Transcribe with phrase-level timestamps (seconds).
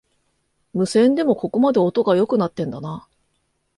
[0.73, 3.07] 無線でもここまで音が良くなってんだな